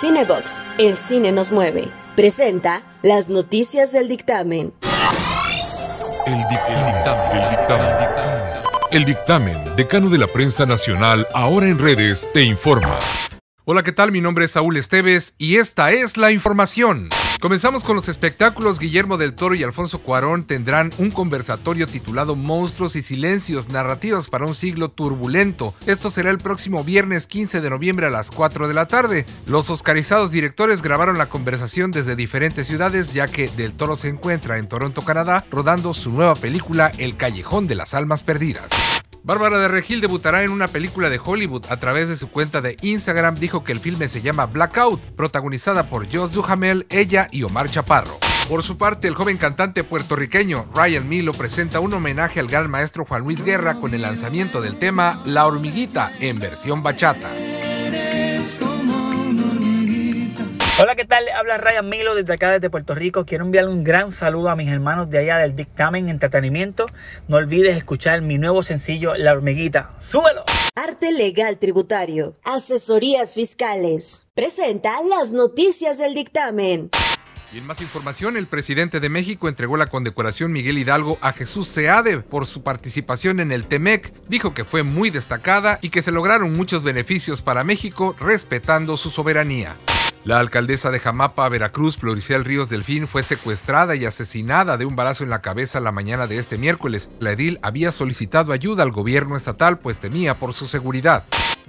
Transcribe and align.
Cinebox, 0.00 0.62
el 0.76 0.98
cine 0.98 1.32
nos 1.32 1.50
mueve. 1.50 1.88
Presenta 2.16 2.82
las 3.02 3.30
noticias 3.30 3.92
del 3.92 4.08
dictamen. 4.08 4.74
El 6.26 6.38
dictamen, 6.50 6.94
el 7.32 7.50
dictamen, 7.50 8.62
el 8.90 9.04
dictamen, 9.06 9.76
decano 9.76 10.10
de 10.10 10.18
la 10.18 10.26
prensa 10.26 10.66
nacional, 10.66 11.26
ahora 11.32 11.68
en 11.68 11.78
redes, 11.78 12.28
te 12.34 12.42
informa. 12.42 12.98
Hola, 13.64 13.82
¿qué 13.82 13.92
tal? 13.92 14.12
Mi 14.12 14.20
nombre 14.20 14.44
es 14.44 14.50
Saúl 14.50 14.76
Esteves 14.76 15.34
y 15.38 15.56
esta 15.56 15.90
es 15.92 16.18
la 16.18 16.30
información. 16.30 17.08
Comenzamos 17.40 17.84
con 17.84 17.96
los 17.96 18.08
espectáculos. 18.08 18.78
Guillermo 18.78 19.18
del 19.18 19.34
Toro 19.34 19.54
y 19.54 19.62
Alfonso 19.62 19.98
Cuarón 19.98 20.44
tendrán 20.44 20.90
un 20.98 21.10
conversatorio 21.10 21.86
titulado 21.86 22.34
Monstruos 22.34 22.96
y 22.96 23.02
Silencios, 23.02 23.68
narrativas 23.68 24.28
para 24.28 24.46
un 24.46 24.54
siglo 24.54 24.88
turbulento. 24.88 25.74
Esto 25.86 26.10
será 26.10 26.30
el 26.30 26.38
próximo 26.38 26.82
viernes 26.82 27.26
15 27.26 27.60
de 27.60 27.70
noviembre 27.70 28.06
a 28.06 28.10
las 28.10 28.30
4 28.30 28.68
de 28.68 28.74
la 28.74 28.86
tarde. 28.86 29.26
Los 29.46 29.68
oscarizados 29.68 30.30
directores 30.30 30.80
grabaron 30.80 31.18
la 31.18 31.26
conversación 31.26 31.90
desde 31.90 32.16
diferentes 32.16 32.66
ciudades, 32.66 33.12
ya 33.12 33.28
que 33.28 33.48
del 33.48 33.72
Toro 33.72 33.96
se 33.96 34.08
encuentra 34.08 34.58
en 34.58 34.68
Toronto, 34.68 35.02
Canadá, 35.02 35.44
rodando 35.50 35.92
su 35.92 36.10
nueva 36.10 36.34
película 36.34 36.90
El 36.96 37.16
Callejón 37.16 37.66
de 37.66 37.74
las 37.74 37.92
Almas 37.92 38.22
Perdidas. 38.22 38.68
Bárbara 39.26 39.58
de 39.58 39.66
Regil 39.66 40.00
debutará 40.00 40.44
en 40.44 40.52
una 40.52 40.68
película 40.68 41.10
de 41.10 41.18
Hollywood. 41.22 41.64
A 41.68 41.78
través 41.78 42.08
de 42.08 42.14
su 42.14 42.30
cuenta 42.30 42.60
de 42.60 42.76
Instagram 42.80 43.34
dijo 43.34 43.64
que 43.64 43.72
el 43.72 43.80
filme 43.80 44.06
se 44.06 44.22
llama 44.22 44.46
Blackout, 44.46 45.00
protagonizada 45.16 45.90
por 45.90 46.06
Josh 46.06 46.30
Duhamel, 46.30 46.86
ella 46.90 47.26
y 47.32 47.42
Omar 47.42 47.68
Chaparro. 47.68 48.20
Por 48.48 48.62
su 48.62 48.78
parte, 48.78 49.08
el 49.08 49.16
joven 49.16 49.36
cantante 49.36 49.82
puertorriqueño 49.82 50.66
Ryan 50.72 51.08
Milo 51.08 51.32
presenta 51.32 51.80
un 51.80 51.92
homenaje 51.92 52.38
al 52.38 52.46
gran 52.46 52.70
maestro 52.70 53.04
Juan 53.04 53.22
Luis 53.22 53.42
Guerra 53.42 53.74
con 53.80 53.94
el 53.94 54.02
lanzamiento 54.02 54.60
del 54.60 54.78
tema 54.78 55.20
La 55.24 55.48
hormiguita 55.48 56.12
en 56.20 56.38
versión 56.38 56.84
bachata. 56.84 57.28
Hola, 60.78 60.94
¿qué 60.94 61.06
tal? 61.06 61.26
Habla 61.30 61.56
Ryan 61.56 61.88
Milo 61.88 62.14
desde 62.14 62.34
acá, 62.34 62.50
desde 62.50 62.68
Puerto 62.68 62.94
Rico. 62.94 63.24
Quiero 63.24 63.46
enviarle 63.46 63.70
un 63.70 63.82
gran 63.82 64.12
saludo 64.12 64.50
a 64.50 64.56
mis 64.56 64.68
hermanos 64.68 65.08
de 65.08 65.16
allá 65.20 65.38
del 65.38 65.56
Dictamen 65.56 66.10
Entretenimiento. 66.10 66.84
No 67.28 67.38
olvides 67.38 67.78
escuchar 67.78 68.20
mi 68.20 68.36
nuevo 68.36 68.62
sencillo, 68.62 69.14
La 69.14 69.32
Hormiguita. 69.32 69.94
¡Súbelo! 69.98 70.44
Arte 70.74 71.12
Legal 71.12 71.58
Tributario. 71.58 72.36
Asesorías 72.44 73.32
Fiscales. 73.32 74.26
Presenta 74.34 75.00
las 75.00 75.32
noticias 75.32 75.96
del 75.96 76.12
dictamen. 76.12 76.90
Y 77.54 77.56
en 77.58 77.66
más 77.66 77.80
información, 77.80 78.36
el 78.36 78.46
presidente 78.46 79.00
de 79.00 79.08
México 79.08 79.48
entregó 79.48 79.78
la 79.78 79.86
condecoración 79.86 80.52
Miguel 80.52 80.76
Hidalgo 80.76 81.16
a 81.22 81.32
Jesús 81.32 81.68
Seade 81.68 82.18
por 82.20 82.46
su 82.46 82.62
participación 82.62 83.40
en 83.40 83.50
el 83.50 83.64
TEMEC. 83.64 84.12
Dijo 84.28 84.52
que 84.52 84.66
fue 84.66 84.82
muy 84.82 85.08
destacada 85.08 85.78
y 85.80 85.88
que 85.88 86.02
se 86.02 86.12
lograron 86.12 86.54
muchos 86.54 86.82
beneficios 86.82 87.40
para 87.40 87.64
México 87.64 88.14
respetando 88.20 88.98
su 88.98 89.08
soberanía. 89.08 89.74
La 90.26 90.40
alcaldesa 90.40 90.90
de 90.90 90.98
Jamapa, 90.98 91.48
Veracruz, 91.48 91.98
Floricial 91.98 92.44
Ríos 92.44 92.68
Delfín, 92.68 93.06
fue 93.06 93.22
secuestrada 93.22 93.94
y 93.94 94.04
asesinada 94.06 94.76
de 94.76 94.84
un 94.84 94.96
balazo 94.96 95.22
en 95.22 95.30
la 95.30 95.40
cabeza 95.40 95.78
la 95.78 95.92
mañana 95.92 96.26
de 96.26 96.38
este 96.38 96.58
miércoles. 96.58 97.08
La 97.20 97.30
edil 97.30 97.60
había 97.62 97.92
solicitado 97.92 98.52
ayuda 98.52 98.82
al 98.82 98.90
gobierno 98.90 99.36
estatal 99.36 99.78
pues 99.78 100.00
temía 100.00 100.34
por 100.34 100.52
su 100.52 100.66
seguridad. 100.66 101.26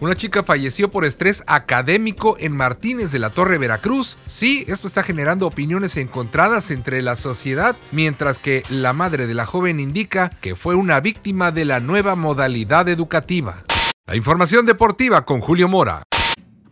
Una 0.00 0.16
chica 0.16 0.42
falleció 0.42 0.90
por 0.90 1.04
estrés 1.04 1.44
académico 1.46 2.34
en 2.40 2.56
Martínez 2.56 3.12
de 3.12 3.20
la 3.20 3.30
Torre, 3.30 3.56
Veracruz. 3.56 4.16
Sí, 4.26 4.64
esto 4.66 4.88
está 4.88 5.04
generando 5.04 5.46
opiniones 5.46 5.96
encontradas 5.96 6.72
entre 6.72 7.02
la 7.02 7.14
sociedad, 7.14 7.76
mientras 7.92 8.40
que 8.40 8.64
la 8.68 8.92
madre 8.92 9.28
de 9.28 9.34
la 9.34 9.46
joven 9.46 9.78
indica 9.78 10.28
que 10.40 10.56
fue 10.56 10.74
una 10.74 10.98
víctima 10.98 11.52
de 11.52 11.66
la 11.66 11.78
nueva 11.78 12.16
modalidad 12.16 12.88
educativa. 12.88 13.62
La 14.08 14.16
información 14.16 14.66
deportiva 14.66 15.24
con 15.24 15.40
Julio 15.40 15.68
Mora. 15.68 16.02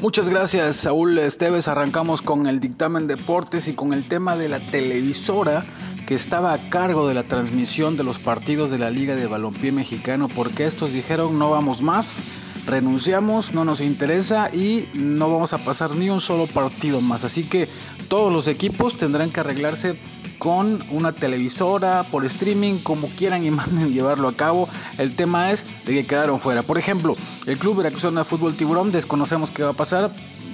Muchas 0.00 0.28
gracias, 0.28 0.76
Saúl 0.76 1.18
Esteves. 1.18 1.66
Arrancamos 1.66 2.22
con 2.22 2.46
el 2.46 2.60
dictamen 2.60 3.08
deportes 3.08 3.66
y 3.66 3.72
con 3.72 3.92
el 3.92 4.06
tema 4.06 4.36
de 4.36 4.48
la 4.48 4.60
televisora 4.70 5.66
que 6.06 6.14
estaba 6.14 6.52
a 6.52 6.70
cargo 6.70 7.08
de 7.08 7.14
la 7.14 7.24
transmisión 7.24 7.96
de 7.96 8.04
los 8.04 8.20
partidos 8.20 8.70
de 8.70 8.78
la 8.78 8.90
Liga 8.90 9.16
de 9.16 9.26
Balompié 9.26 9.72
Mexicano 9.72 10.28
porque 10.28 10.66
estos 10.66 10.92
dijeron 10.92 11.36
no 11.40 11.50
vamos 11.50 11.82
más, 11.82 12.24
renunciamos, 12.64 13.52
no 13.52 13.64
nos 13.64 13.80
interesa 13.80 14.50
y 14.54 14.88
no 14.94 15.32
vamos 15.32 15.52
a 15.52 15.58
pasar 15.58 15.96
ni 15.96 16.10
un 16.10 16.20
solo 16.20 16.46
partido 16.46 17.00
más. 17.00 17.24
Así 17.24 17.48
que 17.48 17.68
todos 18.06 18.32
los 18.32 18.46
equipos 18.46 18.96
tendrán 18.96 19.32
que 19.32 19.40
arreglarse 19.40 19.98
con 20.38 20.84
una 20.90 21.12
televisora, 21.12 22.04
por 22.10 22.24
streaming, 22.24 22.78
como 22.78 23.08
quieran 23.08 23.44
y 23.44 23.50
manden 23.50 23.92
llevarlo 23.92 24.28
a 24.28 24.36
cabo. 24.36 24.68
El 24.96 25.16
tema 25.16 25.50
es 25.50 25.66
de 25.84 25.94
que 25.94 26.06
quedaron 26.06 26.40
fuera. 26.40 26.62
Por 26.62 26.78
ejemplo, 26.78 27.16
el 27.46 27.58
Club 27.58 27.76
Veracruzano 27.76 28.20
de 28.20 28.24
Fútbol 28.24 28.56
Tiburón, 28.56 28.92
desconocemos 28.92 29.50
qué 29.50 29.62
va 29.62 29.70
a 29.70 29.74
pasar. 29.74 30.10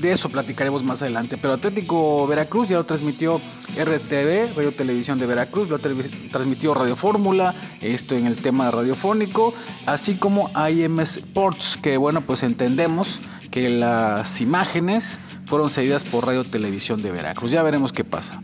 De 0.00 0.12
eso 0.12 0.28
platicaremos 0.28 0.84
más 0.84 1.00
adelante. 1.00 1.38
Pero 1.38 1.54
Atlético 1.54 2.26
Veracruz 2.26 2.68
ya 2.68 2.76
lo 2.76 2.84
transmitió 2.84 3.40
RTV, 3.74 4.54
Radio 4.54 4.72
Televisión 4.72 5.18
de 5.18 5.24
Veracruz, 5.24 5.70
lo 5.70 5.78
transmitió 5.78 6.74
Radio 6.74 6.96
Fórmula, 6.96 7.54
esto 7.80 8.14
en 8.14 8.26
el 8.26 8.36
tema 8.36 8.70
radiofónico, 8.70 9.54
así 9.86 10.16
como 10.16 10.50
IM 10.68 11.00
Sports, 11.00 11.78
que 11.80 11.96
bueno, 11.96 12.20
pues 12.20 12.42
entendemos 12.42 13.22
que 13.50 13.70
las 13.70 14.42
imágenes 14.42 15.18
fueron 15.46 15.70
cedidas 15.70 16.04
por 16.04 16.26
Radio 16.26 16.44
Televisión 16.44 17.02
de 17.02 17.10
Veracruz. 17.10 17.50
Ya 17.50 17.62
veremos 17.62 17.92
qué 17.92 18.04
pasa. 18.04 18.42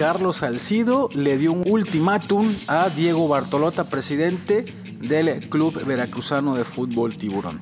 Carlos 0.00 0.36
Salcido 0.36 1.10
le 1.12 1.36
dio 1.36 1.52
un 1.52 1.62
ultimátum 1.70 2.56
a 2.68 2.88
Diego 2.88 3.28
Bartolota, 3.28 3.90
presidente 3.90 4.64
del 4.98 5.50
Club 5.50 5.84
Veracruzano 5.84 6.54
de 6.54 6.64
Fútbol 6.64 7.18
Tiburón. 7.18 7.60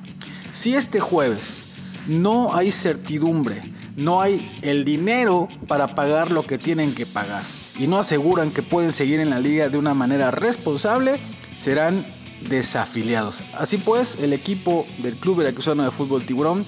Si 0.53 0.73
este 0.73 1.01
jueves 1.01 1.67
no 2.07 2.55
hay 2.55 2.71
certidumbre, 2.71 3.73
no 3.97 4.21
hay 4.21 4.57
el 4.61 4.85
dinero 4.85 5.49
para 5.67 5.95
pagar 5.95 6.31
lo 6.31 6.43
que 6.43 6.57
tienen 6.57 6.95
que 6.95 7.05
pagar 7.05 7.43
y 7.77 7.87
no 7.87 7.99
aseguran 7.99 8.51
que 8.51 8.63
pueden 8.63 8.93
seguir 8.93 9.19
en 9.19 9.31
la 9.31 9.39
liga 9.39 9.67
de 9.67 9.77
una 9.77 9.93
manera 9.93 10.31
responsable, 10.31 11.19
serán 11.55 12.07
desafiliados. 12.47 13.43
Así 13.53 13.79
pues, 13.79 14.15
el 14.15 14.31
equipo 14.31 14.85
del 14.99 15.17
Club 15.17 15.39
Veracruzano 15.39 15.83
de 15.83 15.91
Fútbol 15.91 16.23
Tiburón 16.23 16.65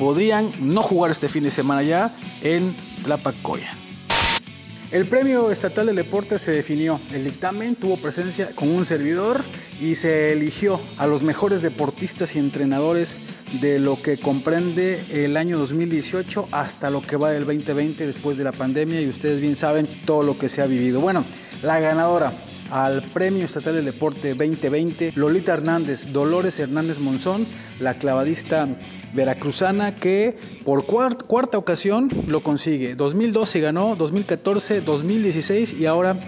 podrían 0.00 0.50
no 0.58 0.82
jugar 0.82 1.12
este 1.12 1.28
fin 1.28 1.44
de 1.44 1.52
semana 1.52 1.84
ya 1.84 2.12
en 2.42 2.74
La 3.06 3.18
Pacoya. 3.18 3.76
El 4.92 5.06
premio 5.06 5.50
estatal 5.50 5.86
del 5.86 5.96
deporte 5.96 6.38
se 6.38 6.52
definió. 6.52 7.00
El 7.14 7.24
dictamen 7.24 7.76
tuvo 7.76 7.96
presencia 7.96 8.54
con 8.54 8.68
un 8.68 8.84
servidor 8.84 9.42
y 9.80 9.94
se 9.94 10.32
eligió 10.32 10.82
a 10.98 11.06
los 11.06 11.22
mejores 11.22 11.62
deportistas 11.62 12.36
y 12.36 12.38
entrenadores 12.38 13.18
de 13.62 13.78
lo 13.78 14.02
que 14.02 14.18
comprende 14.18 15.02
el 15.08 15.38
año 15.38 15.56
2018 15.56 16.48
hasta 16.52 16.90
lo 16.90 17.00
que 17.00 17.16
va 17.16 17.30
del 17.30 17.46
2020 17.46 18.06
después 18.06 18.36
de 18.36 18.44
la 18.44 18.52
pandemia 18.52 19.00
y 19.00 19.08
ustedes 19.08 19.40
bien 19.40 19.54
saben 19.54 19.88
todo 20.04 20.22
lo 20.22 20.38
que 20.38 20.50
se 20.50 20.60
ha 20.60 20.66
vivido. 20.66 21.00
Bueno, 21.00 21.24
la 21.62 21.80
ganadora 21.80 22.34
al 22.72 23.02
Premio 23.02 23.44
Estatal 23.44 23.74
del 23.74 23.84
Deporte 23.84 24.30
2020, 24.30 25.12
Lolita 25.14 25.52
Hernández, 25.52 26.10
Dolores 26.10 26.58
Hernández 26.58 26.98
Monzón, 26.98 27.46
la 27.78 27.94
clavadista 27.98 28.66
veracruzana 29.12 29.96
que 29.96 30.38
por 30.64 30.86
cuarta 30.86 31.58
ocasión 31.58 32.08
lo 32.26 32.42
consigue. 32.42 32.94
2012 32.94 33.60
ganó, 33.60 33.94
2014, 33.94 34.80
2016 34.80 35.74
y 35.74 35.84
ahora 35.84 36.18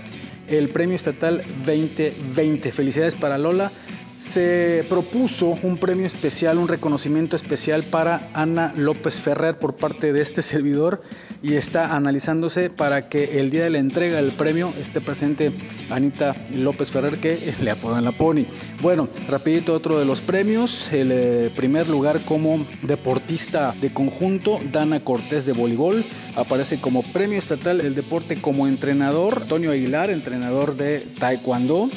el 0.47 0.69
Premio 0.69 0.97
Estatal 0.97 1.43
2020. 1.65 2.73
Felicidades 2.73 3.15
para 3.15 3.39
Lola 3.39 3.73
se 4.19 4.85
propuso 4.89 5.59
un 5.63 5.77
premio 5.77 6.07
especial, 6.07 6.59
un 6.59 6.69
reconocimiento 6.69 7.37
especial 7.37 7.85
para 7.85 8.31
Ana 8.33 8.73
López 8.77 9.21
Ferrer 9.21 9.59
por 9.59 9.75
parte 9.75 10.13
de 10.13 10.23
este 10.23 10.43
servidor 10.43 11.03
y 11.43 11.55
está 11.55 11.95
analizándose 11.95 12.71
para 12.71 13.09
que 13.09 13.41
el 13.41 13.51
día 13.51 13.65
de 13.65 13.71
la 13.71 13.79
entrega 13.79 14.17
del 14.17 14.33
premio 14.33 14.73
esté 14.79 15.01
presente 15.01 15.53
Anita 15.91 16.35
López 16.53 16.91
Ferrer 16.91 17.19
que 17.19 17.55
le 17.61 17.71
apodan 17.71 18.05
la 18.05 18.13
Pony. 18.13 18.47
Bueno, 18.81 19.09
rapidito 19.29 19.75
otro 19.75 19.99
de 19.99 20.05
los 20.05 20.21
premios, 20.21 20.93
el 20.93 21.11
eh, 21.13 21.53
primer 21.55 21.89
lugar 21.89 22.25
como 22.25 22.67
deportista 22.83 23.75
de 23.81 23.93
conjunto, 23.93 24.61
Dana 24.73 25.01
Cortés 25.01 25.47
de 25.47 25.53
voleibol, 25.53 26.05
aparece 26.37 26.81
como 26.81 27.03
premio 27.03 27.39
estatal 27.39 27.81
el 27.81 27.95
deporte 27.95 28.41
como 28.41 28.67
entrenador, 28.67 29.43
Antonio 29.43 29.73
Aguilar, 29.73 30.11
entrenador 30.11 30.77
de 30.77 31.01
taekwondo 31.19 31.91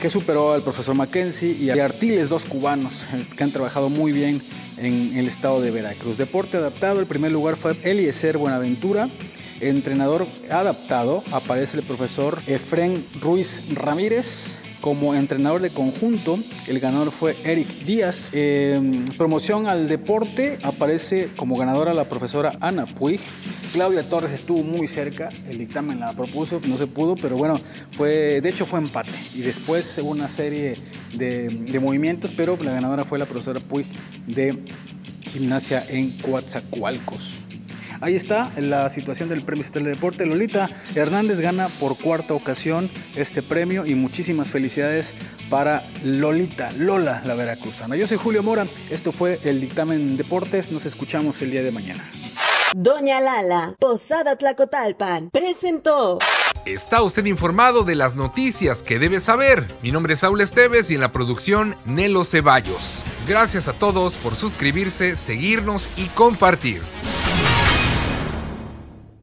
que 0.00 0.10
superó 0.10 0.52
al 0.52 0.62
profesor 0.62 0.94
Mackenzie 0.94 1.52
y 1.52 1.70
a 1.70 1.84
Artiles, 1.84 2.28
dos 2.28 2.44
cubanos 2.44 3.06
eh, 3.12 3.26
que 3.36 3.42
han 3.42 3.52
trabajado 3.52 3.88
muy 3.88 4.12
bien 4.12 4.42
en 4.76 5.16
el 5.16 5.26
estado 5.26 5.60
de 5.60 5.70
Veracruz. 5.70 6.16
Deporte 6.16 6.56
adaptado, 6.56 7.00
el 7.00 7.06
primer 7.06 7.32
lugar 7.32 7.56
fue 7.56 7.76
Eliezer 7.82 8.38
Buenaventura. 8.38 9.10
Entrenador 9.60 10.26
adaptado, 10.50 11.24
aparece 11.32 11.78
el 11.78 11.82
profesor 11.82 12.40
Efren 12.46 13.04
Ruiz 13.20 13.62
Ramírez. 13.70 14.58
Como 14.80 15.16
entrenador 15.16 15.60
de 15.60 15.70
conjunto, 15.70 16.38
el 16.68 16.78
ganador 16.78 17.10
fue 17.10 17.36
Eric 17.42 17.68
Díaz. 17.84 18.30
Em, 18.32 19.04
promoción 19.16 19.66
al 19.66 19.88
deporte, 19.88 20.60
aparece 20.62 21.30
como 21.36 21.56
ganadora 21.56 21.92
la 21.92 22.04
profesora 22.04 22.56
Ana 22.60 22.86
Puig. 22.86 23.20
Claudia 23.72 24.08
Torres 24.08 24.32
estuvo 24.32 24.62
muy 24.62 24.86
cerca, 24.86 25.28
el 25.48 25.58
dictamen 25.58 26.00
la 26.00 26.12
propuso, 26.12 26.60
no 26.66 26.76
se 26.76 26.86
pudo, 26.86 27.14
pero 27.16 27.36
bueno, 27.36 27.60
fue, 27.96 28.40
de 28.40 28.48
hecho 28.48 28.66
fue 28.66 28.78
empate. 28.78 29.12
Y 29.34 29.40
después 29.40 29.98
hubo 29.98 30.10
una 30.10 30.28
serie 30.28 30.78
de, 31.14 31.78
movimientos, 31.80 32.30
pero 32.36 32.58
la 32.60 32.72
ganadora 32.72 33.04
fue 33.04 33.18
la 33.18 33.26
profesora 33.26 33.60
Puig 33.60 33.86
de 34.26 34.58
gimnasia 35.22 35.84
en 35.88 36.12
Coatzacoalcos. 36.18 37.44
Ahí 38.00 38.14
está 38.14 38.52
la 38.58 38.88
situación 38.88 39.28
del 39.28 39.42
Premio 39.42 39.62
Estatal 39.62 39.84
de 39.84 39.90
Deporte. 39.90 40.24
Lolita 40.24 40.70
Hernández 40.94 41.40
gana 41.40 41.68
por 41.68 41.96
cuarta 41.98 42.34
ocasión 42.34 42.88
este 43.16 43.42
premio 43.42 43.86
y 43.86 43.96
muchísimas 43.96 44.50
felicidades 44.50 45.14
para 45.50 45.84
Lolita, 46.04 46.70
Lola, 46.72 47.22
la 47.24 47.34
veracruzana. 47.34 47.96
Yo 47.96 48.06
soy 48.06 48.18
Julio 48.18 48.42
Mora, 48.44 48.66
esto 48.90 49.10
fue 49.10 49.40
el 49.42 49.60
dictamen 49.60 50.16
Deportes, 50.16 50.70
nos 50.70 50.86
escuchamos 50.86 51.42
el 51.42 51.50
día 51.50 51.62
de 51.62 51.72
mañana. 51.72 52.08
Doña 52.74 53.18
Lala, 53.20 53.74
Posada 53.78 54.36
Tlacotalpan, 54.36 55.30
presentó. 55.30 56.18
Está 56.66 57.02
usted 57.02 57.24
informado 57.24 57.82
de 57.82 57.94
las 57.94 58.14
noticias 58.14 58.82
que 58.82 58.98
debe 58.98 59.20
saber. 59.20 59.66
Mi 59.82 59.90
nombre 59.90 60.14
es 60.14 60.20
Saúl 60.20 60.42
Esteves 60.42 60.90
y 60.90 60.94
en 60.94 61.00
la 61.00 61.10
producción 61.10 61.74
Nelo 61.86 62.24
Ceballos. 62.24 63.02
Gracias 63.26 63.68
a 63.68 63.72
todos 63.72 64.14
por 64.16 64.36
suscribirse, 64.36 65.16
seguirnos 65.16 65.88
y 65.96 66.08
compartir. 66.08 66.82